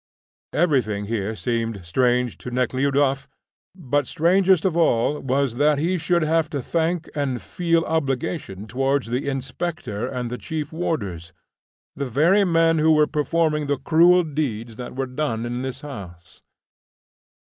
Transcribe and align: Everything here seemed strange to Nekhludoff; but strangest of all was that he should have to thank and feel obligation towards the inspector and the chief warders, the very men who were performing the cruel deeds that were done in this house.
Everything 0.53 1.05
here 1.05 1.35
seemed 1.35 1.85
strange 1.85 2.35
to 2.39 2.49
Nekhludoff; 2.49 3.29
but 3.75 4.07
strangest 4.07 4.65
of 4.65 4.75
all 4.75 5.19
was 5.19 5.57
that 5.57 5.77
he 5.77 5.99
should 5.99 6.23
have 6.23 6.49
to 6.49 6.59
thank 6.59 7.07
and 7.13 7.39
feel 7.39 7.83
obligation 7.85 8.65
towards 8.65 9.11
the 9.11 9.29
inspector 9.29 10.07
and 10.07 10.31
the 10.31 10.39
chief 10.39 10.73
warders, 10.73 11.33
the 11.95 12.07
very 12.07 12.43
men 12.43 12.79
who 12.79 12.91
were 12.91 13.05
performing 13.05 13.67
the 13.67 13.77
cruel 13.77 14.23
deeds 14.23 14.75
that 14.77 14.95
were 14.95 15.05
done 15.05 15.45
in 15.45 15.61
this 15.61 15.81
house. 15.81 16.41